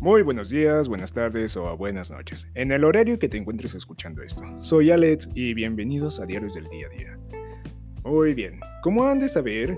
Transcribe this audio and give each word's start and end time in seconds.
Muy 0.00 0.22
buenos 0.22 0.48
días, 0.48 0.88
buenas 0.88 1.12
tardes 1.12 1.58
o 1.58 1.76
buenas 1.76 2.10
noches, 2.10 2.48
en 2.54 2.72
el 2.72 2.84
horario 2.84 3.18
que 3.18 3.28
te 3.28 3.36
encuentres 3.36 3.74
escuchando 3.74 4.22
esto. 4.22 4.42
Soy 4.62 4.90
Alex 4.90 5.30
y 5.34 5.52
bienvenidos 5.52 6.20
a 6.20 6.24
Diarios 6.24 6.54
del 6.54 6.68
Día 6.68 6.86
a 6.86 6.96
Día. 6.96 7.18
Muy 8.02 8.32
bien, 8.32 8.60
como 8.82 9.04
han 9.04 9.18
de 9.18 9.28
saber, 9.28 9.76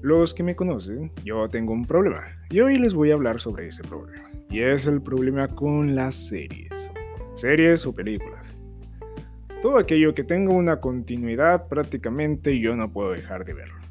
los 0.00 0.32
que 0.32 0.42
me 0.42 0.56
conocen, 0.56 1.12
yo 1.22 1.50
tengo 1.50 1.74
un 1.74 1.84
problema 1.84 2.24
y 2.48 2.60
hoy 2.60 2.76
les 2.76 2.94
voy 2.94 3.10
a 3.10 3.14
hablar 3.14 3.40
sobre 3.40 3.68
ese 3.68 3.82
problema. 3.82 4.26
Y 4.48 4.60
es 4.60 4.86
el 4.86 5.02
problema 5.02 5.48
con 5.48 5.94
las 5.94 6.14
series. 6.14 6.90
Series 7.34 7.84
o 7.84 7.94
películas. 7.94 8.54
Todo 9.60 9.76
aquello 9.76 10.14
que 10.14 10.24
tenga 10.24 10.54
una 10.54 10.80
continuidad 10.80 11.68
prácticamente 11.68 12.58
yo 12.58 12.74
no 12.74 12.90
puedo 12.90 13.12
dejar 13.12 13.44
de 13.44 13.52
verlo. 13.52 13.82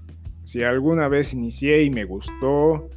Si 0.43 0.63
alguna 0.63 1.07
vez 1.07 1.33
inicié 1.33 1.83
y 1.83 1.91
me 1.91 2.03
gustó, 2.03 2.89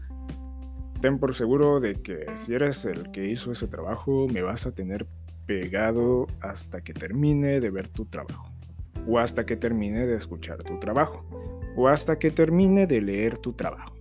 ten 1.04 1.18
por 1.18 1.34
seguro 1.34 1.80
de 1.80 1.96
que 1.96 2.24
si 2.32 2.54
eres 2.54 2.86
el 2.86 3.10
que 3.10 3.28
hizo 3.28 3.52
ese 3.52 3.68
trabajo, 3.68 4.26
me 4.26 4.40
vas 4.40 4.66
a 4.66 4.72
tener 4.72 5.04
pegado 5.44 6.26
hasta 6.40 6.80
que 6.80 6.94
termine 6.94 7.60
de 7.60 7.68
ver 7.68 7.90
tu 7.90 8.06
trabajo, 8.06 8.50
o 9.06 9.18
hasta 9.18 9.44
que 9.44 9.54
termine 9.54 10.06
de 10.06 10.16
escuchar 10.16 10.62
tu 10.62 10.78
trabajo, 10.78 11.22
o 11.76 11.88
hasta 11.88 12.18
que 12.18 12.30
termine 12.30 12.86
de 12.86 13.02
leer 13.02 13.36
tu 13.36 13.52
trabajo. 13.52 13.94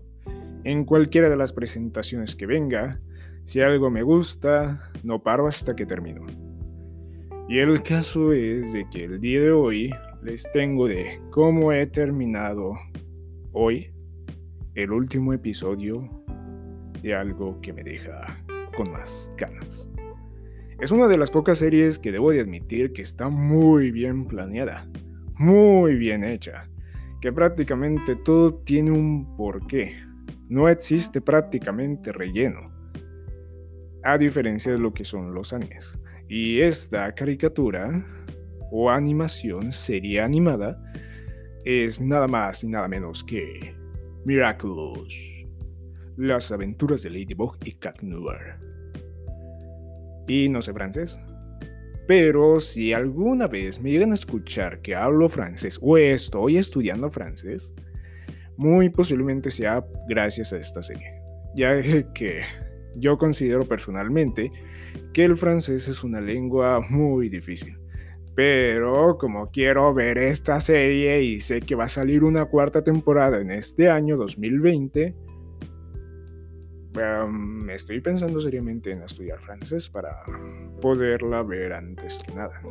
En 0.63 0.85
cualquiera 0.85 1.27
de 1.27 1.35
las 1.35 1.51
presentaciones 1.51 2.37
que 2.37 2.45
venga, 2.45 3.01
si 3.43 3.59
algo 3.59 3.89
me 3.89 4.03
gusta, 4.03 4.89
no 5.03 5.21
paro 5.21 5.45
hasta 5.45 5.75
que 5.75 5.85
termino. 5.85 6.25
Y 7.49 7.59
el 7.59 7.83
caso 7.83 8.31
es 8.31 8.71
de 8.71 8.89
que 8.89 9.03
el 9.03 9.19
día 9.19 9.41
de 9.41 9.51
hoy 9.51 9.93
les 10.21 10.49
tengo 10.53 10.87
de 10.87 11.19
cómo 11.31 11.73
he 11.73 11.85
terminado 11.85 12.77
hoy 13.51 13.93
el 14.73 14.93
último 14.93 15.33
episodio 15.33 16.22
de 17.03 17.13
algo 17.13 17.59
que 17.61 17.73
me 17.73 17.83
deja 17.83 18.43
con 18.75 18.91
más 18.91 19.29
ganas. 19.37 19.89
Es 20.79 20.91
una 20.91 21.07
de 21.07 21.17
las 21.17 21.29
pocas 21.29 21.59
series 21.59 21.99
que 21.99 22.11
debo 22.11 22.31
de 22.31 22.41
admitir 22.41 22.93
que 22.93 23.03
está 23.03 23.29
muy 23.29 23.91
bien 23.91 24.23
planeada, 24.23 24.87
muy 25.37 25.95
bien 25.95 26.23
hecha, 26.23 26.63
que 27.21 27.31
prácticamente 27.31 28.15
todo 28.15 28.55
tiene 28.55 28.91
un 28.91 29.35
porqué. 29.37 29.95
No 30.49 30.67
existe 30.67 31.21
prácticamente 31.21 32.11
relleno, 32.11 32.71
a 34.03 34.17
diferencia 34.17 34.71
de 34.71 34.79
lo 34.79 34.93
que 34.93 35.05
son 35.05 35.33
los 35.33 35.53
animes. 35.53 35.89
Y 36.27 36.61
esta 36.61 37.13
caricatura 37.13 37.91
o 38.71 38.89
animación, 38.89 39.71
serie 39.71 40.21
animada, 40.21 40.81
es 41.63 42.01
nada 42.01 42.27
más 42.27 42.63
y 42.63 42.69
nada 42.69 42.87
menos 42.87 43.23
que 43.23 43.75
Miraculous. 44.25 45.42
Las 46.17 46.51
aventuras 46.51 47.03
de 47.03 47.09
Ladybug 47.09 47.57
y 47.65 47.73
Cat 47.73 48.01
Noir. 48.01 48.57
Y 50.27 50.49
no 50.49 50.61
sé 50.61 50.73
francés. 50.73 51.19
Pero 52.07 52.59
si 52.59 52.93
alguna 52.93 53.47
vez 53.47 53.79
me 53.79 53.91
llegan 53.91 54.11
a 54.11 54.15
escuchar 54.15 54.81
que 54.81 54.95
hablo 54.95 55.29
francés 55.29 55.79
o 55.81 55.97
estoy 55.97 56.57
estudiando 56.57 57.09
francés, 57.09 57.73
muy 58.57 58.89
posiblemente 58.89 59.51
sea 59.51 59.85
gracias 60.07 60.53
a 60.53 60.57
esta 60.57 60.81
serie. 60.81 61.21
Ya 61.55 61.81
que 62.13 62.41
yo 62.95 63.17
considero 63.17 63.63
personalmente 63.63 64.51
que 65.13 65.23
el 65.23 65.37
francés 65.37 65.87
es 65.87 66.03
una 66.03 66.21
lengua 66.21 66.81
muy 66.89 67.29
difícil. 67.29 67.77
Pero 68.35 69.17
como 69.19 69.51
quiero 69.51 69.93
ver 69.93 70.17
esta 70.17 70.59
serie 70.59 71.21
y 71.21 71.39
sé 71.39 71.61
que 71.61 71.75
va 71.75 71.85
a 71.85 71.89
salir 71.89 72.23
una 72.23 72.45
cuarta 72.45 72.83
temporada 72.83 73.39
en 73.39 73.51
este 73.51 73.89
año 73.89 74.17
2020, 74.17 75.13
estoy 77.69 78.01
pensando 78.01 78.39
seriamente 78.39 78.91
en 78.91 79.01
estudiar 79.01 79.39
francés 79.39 79.89
para 79.89 80.23
poderla 80.81 81.43
ver 81.43 81.73
antes 81.73 82.21
que 82.25 82.33
nada. 82.33 82.61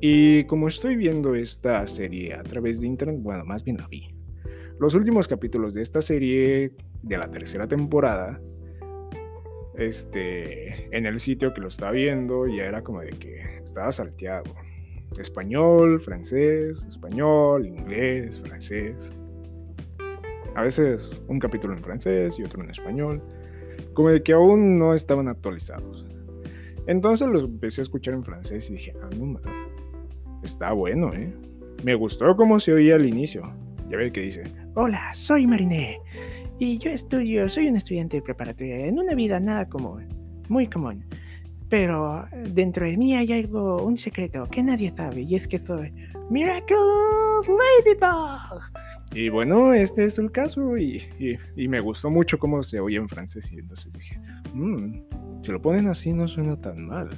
Y 0.00 0.44
como 0.44 0.68
estoy 0.68 0.96
viendo 0.96 1.34
esta 1.34 1.86
serie 1.86 2.34
a 2.34 2.42
través 2.42 2.80
de 2.80 2.86
internet, 2.86 3.20
bueno, 3.20 3.44
más 3.44 3.64
bien 3.64 3.76
la 3.76 3.86
vi. 3.86 4.14
Los 4.78 4.94
últimos 4.94 5.28
capítulos 5.28 5.74
de 5.74 5.82
esta 5.82 6.00
serie 6.00 6.72
de 7.02 7.18
la 7.18 7.30
tercera 7.30 7.68
temporada, 7.68 8.40
este, 9.74 10.96
en 10.96 11.04
el 11.04 11.20
sitio 11.20 11.52
que 11.52 11.60
lo 11.60 11.68
estaba 11.68 11.92
viendo, 11.92 12.46
ya 12.46 12.64
era 12.64 12.82
como 12.82 13.00
de 13.00 13.10
que 13.10 13.58
estaba 13.62 13.92
salteado. 13.92 14.54
Español, 15.18 16.00
francés, 16.00 16.84
español, 16.86 17.66
inglés, 17.66 18.38
francés. 18.38 19.12
A 20.54 20.62
veces 20.62 21.10
un 21.28 21.38
capítulo 21.38 21.74
en 21.74 21.82
francés 21.82 22.38
y 22.38 22.42
otro 22.42 22.62
en 22.62 22.70
español, 22.70 23.22
como 23.94 24.10
de 24.10 24.22
que 24.22 24.32
aún 24.32 24.78
no 24.78 24.94
estaban 24.94 25.28
actualizados. 25.28 26.06
Entonces 26.86 27.28
los 27.28 27.44
empecé 27.44 27.80
a 27.80 27.82
escuchar 27.82 28.14
en 28.14 28.24
francés 28.24 28.68
y 28.70 28.74
dije, 28.74 28.94
ah, 29.02 29.08
no, 29.16 29.40
está 30.42 30.72
bueno, 30.72 31.12
¿eh? 31.12 31.32
Me 31.84 31.94
gustó 31.94 32.36
cómo 32.36 32.60
se 32.60 32.72
oía 32.72 32.96
al 32.96 33.06
inicio. 33.06 33.42
Ya 33.88 33.96
ve 33.96 34.12
que 34.12 34.22
dice, 34.22 34.44
hola, 34.74 35.12
soy 35.14 35.46
Mariné 35.46 36.00
y 36.58 36.78
yo 36.78 36.90
estudio, 36.90 37.48
soy 37.48 37.68
un 37.68 37.76
estudiante 37.76 38.20
preparatorio 38.20 38.76
en 38.76 38.98
una 38.98 39.14
vida 39.14 39.40
nada 39.40 39.68
común, 39.68 40.06
muy 40.48 40.68
común. 40.68 41.04
Pero 41.68 42.26
dentro 42.50 42.84
de 42.84 42.96
mí 42.96 43.16
hay 43.16 43.32
algo, 43.32 43.82
un 43.82 43.96
secreto 43.96 44.44
que 44.44 44.62
nadie 44.62 44.92
sabe 44.94 45.22
y 45.22 45.36
es 45.36 45.48
que 45.48 45.58
soy 45.58 45.92
Miraculous 46.28 47.48
Ladybug. 47.48 48.79
Y 49.12 49.28
bueno, 49.28 49.72
este 49.72 50.04
es 50.04 50.18
el 50.18 50.30
caso 50.30 50.76
y, 50.78 51.08
me 51.56 51.80
gustó 51.80 52.10
mucho 52.10 52.38
cómo 52.38 52.62
se 52.62 52.78
oye 52.78 52.96
en 52.96 53.08
francés 53.08 53.50
y 53.50 53.58
entonces 53.58 53.92
dije, 53.92 54.18
mmm, 54.54 55.00
si 55.42 55.50
lo 55.50 55.60
ponen 55.60 55.88
así 55.88 56.12
no 56.12 56.28
suena 56.28 56.60
tan 56.60 56.86
mal. 56.86 57.10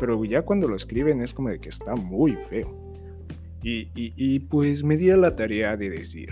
Pero 0.00 0.24
ya 0.24 0.42
cuando 0.42 0.68
lo 0.68 0.76
escriben 0.76 1.20
es 1.22 1.34
como 1.34 1.50
de 1.50 1.60
que 1.60 1.68
está 1.68 1.94
muy 1.96 2.36
feo. 2.48 2.80
Y, 3.62 3.90
y 3.94 4.38
pues 4.38 4.84
me 4.84 4.96
di 4.96 5.10
a 5.10 5.16
la 5.16 5.34
tarea 5.34 5.76
de 5.76 5.90
decir, 5.90 6.30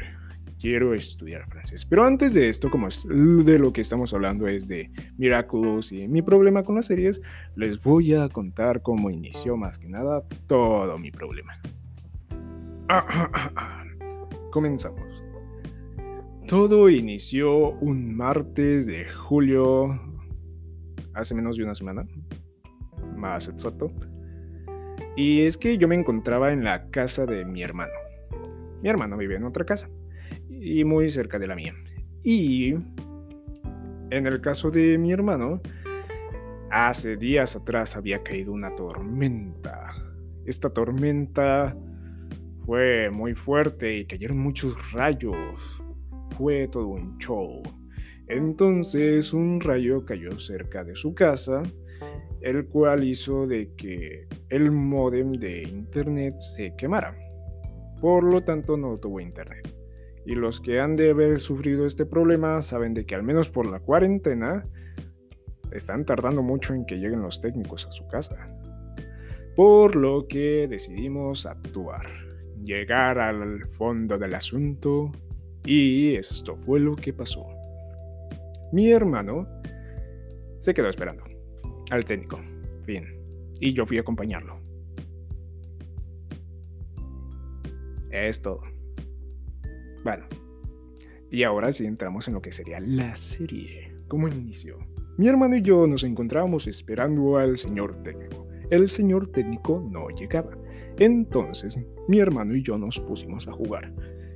quiero 0.59 0.95
estudiar 0.95 1.47
francés. 1.49 1.85
Pero 1.85 2.05
antes 2.05 2.35
de 2.35 2.49
esto, 2.49 2.71
como 2.71 2.89
de 2.89 3.59
lo 3.59 3.73
que 3.73 3.81
estamos 3.81 4.15
hablando 4.15 4.49
es 4.49 4.67
de 4.67 4.91
Miraculous 5.19 5.93
y 5.93 6.09
mi 6.09 6.23
problema 6.23 6.63
con 6.63 6.77
las 6.77 6.87
series, 6.87 7.21
les 7.55 7.83
voy 7.83 8.15
a 8.15 8.29
contar 8.29 8.83
cómo 8.83 9.11
inició 9.11 9.57
más 9.57 9.79
que 9.79 9.89
nada 9.89 10.23
todo 10.47 10.99
mi 10.99 11.11
problema. 11.11 11.61
Comenzamos. 14.57 15.05
Todo 16.49 16.89
inició 16.89 17.73
un 17.73 18.17
martes 18.17 18.87
de 18.87 19.07
julio, 19.07 20.01
hace 21.13 21.35
menos 21.35 21.59
de 21.59 21.65
una 21.65 21.75
semana, 21.75 22.09
más 23.15 23.49
exacto. 23.49 23.93
Y 25.15 25.43
es 25.43 25.59
que 25.59 25.77
yo 25.77 25.89
me 25.89 25.95
encontraba 25.95 26.55
en 26.55 26.65
la 26.65 26.89
casa 26.89 27.27
de 27.27 27.45
mi 27.45 27.63
hermano. 27.63 27.93
Mi 28.81 28.89
hermano 28.89 29.19
vive 29.19 29.37
en 29.37 29.45
otra 29.45 29.67
casa 29.67 29.91
y 30.49 30.85
muy 30.85 31.11
cerca 31.11 31.39
de 31.39 31.49
la 31.49 31.55
mía. 31.55 31.75
Y 32.25 32.77
en 34.09 34.27
el 34.27 34.41
caso 34.41 34.71
de 34.71 34.97
mi 34.97 35.13
hermano, 35.13 35.61
hace 36.71 37.19
días 37.19 37.57
atrás 37.57 37.95
había 37.95 38.23
caído 38.23 38.55
una 38.55 38.75
tormenta. 38.75 39.93
Esta 40.47 40.71
tormenta 40.71 41.77
fue 42.67 43.11
muy 43.11 43.35
fuerte 43.35 43.95
y 43.95 44.07
cayeron 44.07 44.39
muchos 44.39 44.93
rayos. 44.93 45.81
Fue 46.37 46.67
todo 46.67 46.89
un 46.89 47.17
show. 47.19 47.63
Entonces 48.27 49.33
un 49.33 49.61
rayo 49.61 50.05
cayó 50.05 50.37
cerca 50.41 50.83
de 50.83 50.97
su 50.97 51.15
casa, 51.15 51.63
el 52.41 52.67
cual 52.67 53.05
hizo 53.05 53.47
de 53.47 53.73
que 53.77 54.27
el 54.49 54.73
modem 54.73 55.35
de 55.35 55.63
internet 55.63 56.35
se 56.39 56.75
quemara. 56.77 57.17
Por 58.01 58.25
lo 58.25 58.43
tanto 58.43 58.77
no 58.77 58.99
tuvo 58.99 59.21
internet. 59.21 59.73
Y 60.27 60.35
los 60.35 60.61
que 60.61 60.81
han 60.81 60.97
de 60.97 61.11
haber 61.11 61.39
sufrido 61.39 61.87
este 61.87 62.05
problema 62.05 62.61
saben 62.63 62.95
de 62.95 63.07
que 63.07 63.15
al 63.15 63.23
menos 63.23 63.49
por 63.49 63.71
la 63.71 63.79
cuarentena 63.79 64.67
están 65.71 66.05
tardando 66.05 66.43
mucho 66.43 66.75
en 66.75 66.85
que 66.85 66.97
lleguen 66.97 67.23
los 67.23 67.41
técnicos 67.41 67.87
a 67.87 67.93
su 67.93 68.09
casa. 68.09 68.45
Por 69.55 69.95
lo 69.95 70.27
que 70.27 70.67
decidimos 70.69 71.47
actuar 71.47 72.26
llegar 72.67 73.19
al 73.19 73.67
fondo 73.69 74.19
del 74.19 74.35
asunto 74.35 75.13
y 75.65 76.15
esto 76.17 76.57
fue 76.57 76.81
lo 76.81 76.97
que 76.97 77.13
pasó. 77.13 77.47
Mi 78.73 78.91
hermano 78.91 79.47
se 80.59 80.75
quedó 80.75 80.89
esperando 80.89 81.25
al 81.91 82.05
técnico, 82.05 82.41
fin, 82.83 83.05
y 83.61 83.73
yo 83.73 83.87
fui 83.87 83.99
a 83.99 84.01
acompañarlo. 84.01 84.59
Es 88.11 88.43
todo. 88.43 88.63
Bueno, 90.05 90.27
y 91.31 91.45
ahora 91.45 91.73
sí 91.73 91.87
entramos 91.87 92.27
en 92.29 92.35
lo 92.35 92.43
que 92.43 92.53
sería 92.53 92.81
la 92.81 93.15
serie. 93.15 93.93
como 94.09 94.29
inicio? 94.29 94.79
Mi 95.17 95.29
hermano 95.29 95.57
y 95.57 95.63
yo 95.63 95.87
nos 95.87 96.05
encontrábamos 96.05 96.67
esperando 96.67 97.39
al 97.39 97.57
señor 97.57 98.03
técnico. 98.03 98.47
El 98.71 98.89
señor 98.89 99.29
técnico 99.29 99.87
no 99.91 100.09
llegaba. 100.11 100.53
Entonces, 100.99 101.79
mi 102.09 102.19
hermano 102.19 102.57
y 102.57 102.63
yo 102.63 102.79
nos 102.79 102.99
pusimos 102.99 103.47
a 103.49 103.53
jugar. 103.53 103.93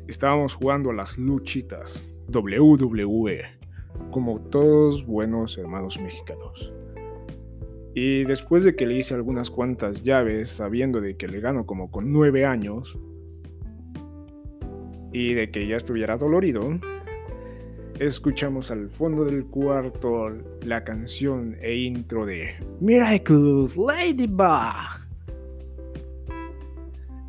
Estábamos 0.09 0.55
jugando 0.55 0.91
a 0.91 0.95
las 0.95 1.17
luchitas 1.19 2.15
WWE. 2.33 3.43
como 4.11 4.41
todos 4.41 5.05
buenos 5.05 5.59
hermanos 5.59 6.01
mexicanos. 6.01 6.75
Y 7.95 8.25
después 8.25 8.65
de 8.65 8.77
que 8.77 8.87
le 8.87 8.99
hice 8.99 9.15
algunas 9.15 9.51
cuantas 9.51 10.03
llaves, 10.03 10.49
sabiendo 10.51 11.01
de 11.01 11.17
que 11.17 11.29
le 11.29 11.41
gano 11.41 11.67
como 11.67 11.91
con 11.91 12.13
nueve 12.13 12.47
años, 12.47 12.99
y 15.13 15.35
de 15.35 15.51
que 15.51 15.67
ya 15.67 15.77
estuviera 15.77 16.17
dolorido, 16.17 16.79
escuchamos 17.99 18.71
al 18.71 18.91
fondo 18.91 19.25
del 19.25 19.45
cuarto 19.47 20.31
la 20.63 20.85
canción 20.85 21.57
e 21.61 21.77
intro 21.77 22.25
de 22.27 22.55
Miraculous 22.81 23.77
Ladybug. 23.77 25.00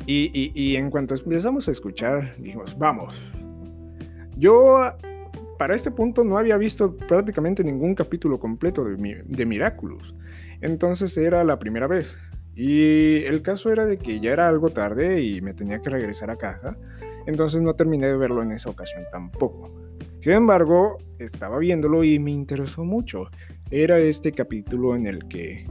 Y, 0.06 0.76
en 0.76 0.90
cuanto 0.90 1.14
empezamos 1.14 1.68
a 1.68 1.70
escuchar, 1.70 2.36
dijimos, 2.38 2.76
vamos. 2.78 3.32
Yo 4.36 4.78
para 5.58 5.74
este 5.74 5.90
punto 5.90 6.24
no 6.24 6.38
había 6.38 6.56
visto 6.56 6.96
prácticamente 6.96 7.62
ningún 7.62 7.94
capítulo 7.94 8.40
completo 8.40 8.84
de, 8.84 9.22
de 9.24 9.46
Miraculous. 9.46 10.14
Entonces 10.60 11.16
era 11.16 11.44
la 11.44 11.58
primera 11.58 11.86
vez. 11.86 12.18
Y 12.54 13.24
el 13.24 13.42
caso 13.42 13.72
era 13.72 13.86
de 13.86 13.96
que 13.98 14.20
ya 14.20 14.32
era 14.32 14.48
algo 14.48 14.68
tarde 14.68 15.22
y 15.22 15.40
me 15.40 15.54
tenía 15.54 15.80
que 15.80 15.90
regresar 15.90 16.30
a 16.30 16.36
casa. 16.36 16.76
Entonces 17.26 17.62
no 17.62 17.74
terminé 17.74 18.08
de 18.08 18.16
verlo 18.16 18.42
en 18.42 18.52
esa 18.52 18.70
ocasión 18.70 19.04
tampoco. 19.10 19.70
Sin 20.18 20.34
embargo, 20.34 20.98
estaba 21.18 21.58
viéndolo 21.58 22.04
y 22.04 22.18
me 22.18 22.30
interesó 22.30 22.84
mucho. 22.84 23.28
Era 23.70 23.98
este 23.98 24.32
capítulo 24.32 24.94
en 24.94 25.06
el 25.06 25.26
que 25.28 25.66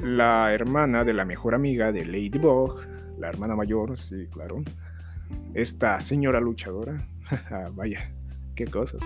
la 0.00 0.52
hermana 0.52 1.04
de 1.04 1.12
la 1.12 1.24
mejor 1.24 1.54
amiga 1.54 1.92
de 1.92 2.04
Ladybug, 2.04 2.80
la 3.18 3.28
hermana 3.28 3.56
mayor, 3.56 3.98
sí, 3.98 4.26
claro, 4.30 4.62
esta 5.54 6.00
señora 6.00 6.40
luchadora, 6.40 7.06
vaya, 7.74 8.12
qué 8.54 8.66
cosas, 8.66 9.02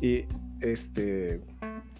Y 0.00 0.24
este 0.60 1.40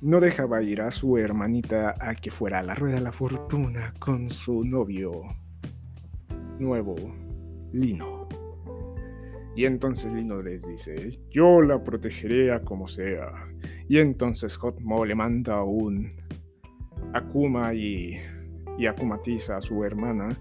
no 0.00 0.18
dejaba 0.18 0.62
ir 0.62 0.82
a 0.82 0.90
su 0.90 1.16
hermanita 1.16 1.94
a 2.00 2.14
que 2.14 2.30
fuera 2.30 2.58
a 2.58 2.62
la 2.62 2.74
rueda 2.74 2.96
de 2.96 3.02
la 3.02 3.12
fortuna 3.12 3.94
con 4.00 4.30
su 4.30 4.64
novio 4.64 5.22
nuevo, 6.58 6.96
Lino. 7.72 8.28
Y 9.54 9.66
entonces 9.66 10.12
Lino 10.12 10.40
les 10.42 10.66
dice, 10.66 11.20
yo 11.30 11.60
la 11.60 11.82
protegeré 11.82 12.52
a 12.52 12.60
como 12.60 12.88
sea. 12.88 13.32
Y 13.88 13.98
entonces 13.98 14.56
Hotmo 14.56 15.04
le 15.04 15.14
manda 15.14 15.62
un 15.62 16.12
Akuma 17.12 17.74
y, 17.74 18.18
y 18.78 18.86
akumatiza 18.86 19.56
a 19.56 19.60
su 19.60 19.84
hermana. 19.84 20.38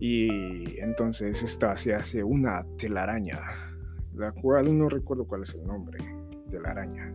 Y 0.00 0.78
entonces 0.80 1.42
esta 1.42 1.76
se 1.76 1.94
hace 1.94 2.22
una 2.22 2.66
telaraña, 2.78 3.40
la 4.14 4.32
cual 4.32 4.76
no 4.76 4.88
recuerdo 4.88 5.26
cuál 5.26 5.42
es 5.42 5.54
el 5.54 5.64
nombre 5.66 5.98
de 6.48 6.60
la 6.60 6.70
araña. 6.70 7.12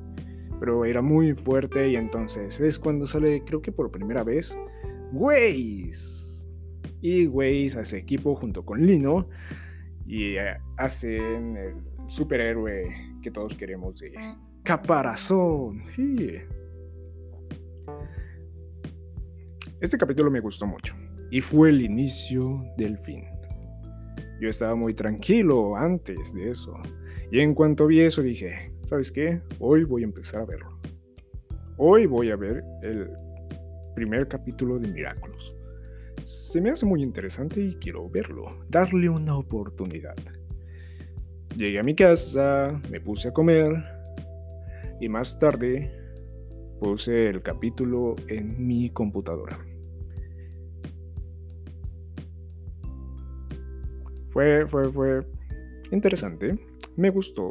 Pero 0.60 0.86
era 0.86 1.02
muy 1.02 1.34
fuerte 1.34 1.90
y 1.90 1.96
entonces 1.96 2.60
es 2.60 2.80
cuando 2.80 3.06
sale, 3.06 3.44
creo 3.46 3.62
que 3.62 3.72
por 3.72 3.92
primera 3.92 4.24
vez, 4.24 4.58
Waze. 5.12 6.46
Y 7.02 7.28
Waze 7.28 7.80
hace 7.80 7.98
equipo 7.98 8.36
junto 8.36 8.66
con 8.66 8.86
Lino 8.86 9.30
y 10.06 10.36
eh, 10.36 10.58
hacen 10.78 11.56
el 11.56 11.76
superhéroe 12.08 13.20
que 13.22 13.32
todos 13.32 13.56
queremos 13.56 14.00
de 14.00 14.14
Caparazón. 14.64 15.84
Este 19.82 19.98
capítulo 19.98 20.30
me 20.30 20.42
gustó 20.42 20.68
mucho 20.68 20.94
y 21.32 21.40
fue 21.40 21.70
el 21.70 21.82
inicio 21.82 22.66
del 22.76 22.98
fin. 22.98 23.24
Yo 24.42 24.50
estaba 24.50 24.76
muy 24.76 24.94
tranquilo 24.94 25.78
antes 25.78 26.34
de 26.34 26.50
eso 26.50 26.74
y 27.32 27.40
en 27.40 27.54
cuanto 27.54 27.88
vi 27.88 28.02
eso 28.02 28.22
dije, 28.22 28.74
¿sabes 28.84 29.10
qué? 29.10 29.40
Hoy 29.58 29.86
voy 29.86 30.02
a 30.02 30.06
empezar 30.06 30.42
a 30.42 30.46
verlo. 30.46 30.78
Hoy 31.78 32.08
voy 32.08 32.30
a 32.30 32.36
ver 32.36 32.62
el 32.84 33.10
primer 33.96 34.28
capítulo 34.28 34.80
de 34.80 34.90
Miraculous. 34.90 35.56
Se 36.24 36.60
me 36.60 36.72
hace 36.72 36.86
muy 36.86 37.02
interesante 37.02 37.62
y 37.62 37.76
quiero 37.76 38.10
verlo, 38.10 38.66
darle 38.68 39.08
una 39.08 39.38
oportunidad. 39.38 40.18
Llegué 41.56 41.80
a 41.80 41.84
mi 41.84 41.96
casa, 41.96 42.76
me 42.92 43.00
puse 43.00 43.30
a 43.30 43.32
comer 43.32 43.82
y 45.00 45.08
más 45.08 45.40
tarde 45.40 45.99
puse 46.80 47.28
el 47.28 47.42
capítulo 47.42 48.16
en 48.28 48.66
mi 48.66 48.90
computadora. 48.90 49.60
Fue, 54.30 54.66
fue, 54.68 54.92
fue 54.92 55.26
interesante. 55.92 56.58
Me 56.96 57.10
gustó. 57.10 57.50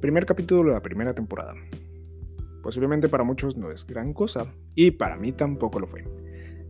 Primer 0.00 0.26
capítulo 0.26 0.70
de 0.70 0.74
la 0.74 0.82
primera 0.82 1.14
temporada. 1.14 1.54
Posiblemente 2.62 3.08
para 3.08 3.24
muchos 3.24 3.56
no 3.56 3.70
es 3.70 3.86
gran 3.86 4.12
cosa. 4.12 4.52
Y 4.74 4.92
para 4.92 5.16
mí 5.16 5.32
tampoco 5.32 5.78
lo 5.78 5.86
fue. 5.86 6.04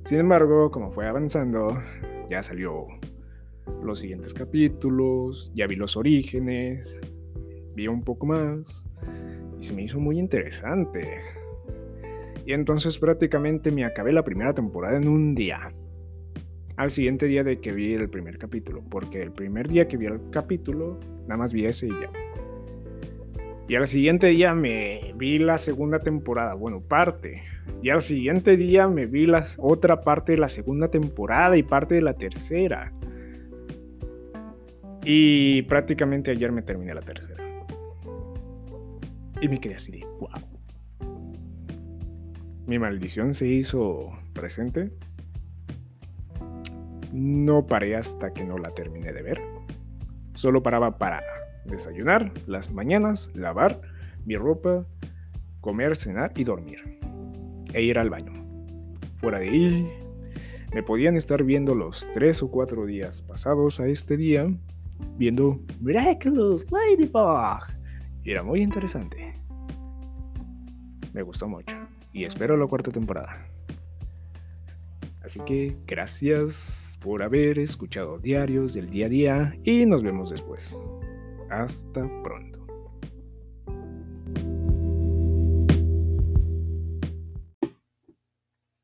Sin 0.05 0.19
embargo, 0.19 0.71
como 0.71 0.91
fue 0.91 1.07
avanzando, 1.07 1.81
ya 2.29 2.43
salió 2.43 2.87
los 3.83 4.01
siguientes 4.01 4.35
capítulos, 4.35 5.51
ya 5.55 5.67
vi 5.67 5.77
los 5.77 5.97
orígenes, 5.97 6.97
vi 7.75 7.89
un 7.89 8.03
poco 8.03 8.27
más 8.27 8.85
y 9.59 9.65
se 9.65 9.73
me 9.73 9.83
hizo 9.83 9.99
muy 9.99 10.19
interesante. 10.19 11.21
Y 12.47 12.53
entonces 12.53 12.99
prácticamente 12.99 13.71
me 13.71 13.85
acabé 13.85 14.13
la 14.13 14.23
primera 14.23 14.53
temporada 14.53 14.97
en 14.97 15.09
un 15.09 15.35
día 15.35 15.71
al 16.77 16.91
siguiente 16.91 17.27
día 17.27 17.45
de 17.45 17.61
que 17.61 17.73
vi 17.73 17.95
el 17.95 18.09
primer 18.09 18.39
capítulo, 18.39 18.83
porque 18.91 19.23
el 19.23 19.33
primer 19.33 19.69
día 19.69 19.87
que 19.87 19.97
vi 19.97 20.07
el 20.07 20.21
capítulo, 20.31 20.99
nada 21.23 21.37
más 21.37 21.53
vi 21.53 21.67
ese 21.67 21.87
y 21.87 21.91
ya. 21.91 22.11
Y 23.69 23.77
al 23.77 23.87
siguiente 23.87 24.27
día 24.29 24.55
me 24.55 25.15
vi 25.17 25.39
la 25.39 25.57
segunda 25.57 26.01
temporada, 26.01 26.55
bueno, 26.55 26.81
parte. 26.81 27.43
Y 27.83 27.91
al 27.91 28.03
siguiente 28.03 28.57
día 28.57 28.89
me 28.89 29.07
vi 29.07 29.27
la 29.27 29.47
otra 29.59 30.03
parte 30.03 30.33
de 30.33 30.39
la 30.39 30.49
segunda 30.49 30.89
temporada 30.89 31.57
y 31.57 31.63
parte 31.63 31.95
de 31.95 32.03
la 32.03 32.15
tercera. 32.15 32.93
Y 35.03 35.63
prácticamente 35.63 36.31
ayer 36.31 36.53
me 36.53 36.63
terminé 36.63 36.93
la 36.93 37.01
tercera. 37.01 37.43
Y 39.41 39.49
me 39.49 39.61
quedé 39.61 39.77
así 39.77 39.93
de, 39.93 40.05
wow. 40.21 40.54
Mi 42.67 42.79
maldición 42.79 43.35
se 43.35 43.47
hizo 43.47 44.11
presente 44.33 44.91
no 47.15 47.65
paré 47.65 47.95
hasta 47.95 48.33
que 48.33 48.45
no 48.45 48.59
la 48.59 48.71
terminé 48.71 49.13
de 49.13 49.23
ver. 49.23 49.41
Solo 50.35 50.65
paraba 50.65 50.99
para 50.99 51.23
desayunar 51.65 52.33
las 52.49 52.73
mañanas, 52.73 53.31
lavar 53.35 53.81
mi 54.27 54.35
ropa, 54.35 54.85
comer, 55.61 55.97
cenar 55.97 56.33
y 56.35 56.43
dormir. 56.43 56.99
E 57.73 57.83
ir 57.83 58.01
al 58.01 58.11
baño. 58.11 58.33
Fuera 59.19 59.39
de 59.39 59.49
ahí, 59.49 59.89
me 60.75 60.83
podían 60.83 61.17
estar 61.17 61.45
viendo 61.45 61.75
los 61.75 62.09
tres 62.13 62.43
o 62.43 62.51
cuatro 62.51 62.85
días 62.85 63.23
pasados 63.23 63.79
a 63.79 63.87
este 63.87 64.17
día, 64.17 64.49
viendo 65.17 65.61
Miraculous 65.81 66.67
Ladybug. 66.71 67.63
Y 68.25 68.33
era 68.33 68.43
muy 68.43 68.61
interesante. 68.61 69.35
Me 71.13 71.23
gustó 71.23 71.47
mucho. 71.47 71.84
Y 72.15 72.25
espero 72.25 72.57
la 72.57 72.69
cuarta 72.69 72.93
temporada. 72.93 73.45
Así 75.21 75.41
que 75.41 75.77
gracias 75.85 76.97
por 77.03 77.25
haber 77.25 77.59
escuchado 77.59 78.21
Diarios 78.21 78.73
del 78.75 78.89
Día 78.89 79.07
a 79.07 79.09
Día 79.09 79.59
y 79.65 79.85
nos 79.85 80.05
vemos 80.05 80.31
después. 80.31 80.79
Hasta 81.51 82.09
pronto. 82.23 82.65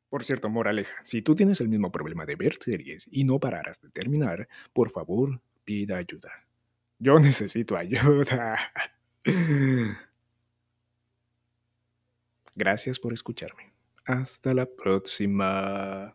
Por 0.08 0.24
cierto, 0.24 0.48
moraleja, 0.48 0.96
si 1.04 1.22
tú 1.22 1.36
tienes 1.36 1.60
el 1.60 1.68
mismo 1.68 1.92
problema 1.92 2.26
de 2.26 2.34
ver 2.34 2.54
series 2.58 3.08
y 3.12 3.22
no 3.22 3.38
pararas 3.38 3.80
de 3.80 3.90
terminar, 3.90 4.48
por 4.72 4.90
favor, 4.90 5.40
pida 5.64 5.98
ayuda. 5.98 6.32
Yo 6.98 7.20
necesito 7.20 7.76
ayuda. 7.76 8.58
Gracias 12.60 12.98
por 12.98 13.14
escucharme. 13.14 13.72
Hasta 14.04 14.52
la 14.52 14.66
próxima. 14.66 16.14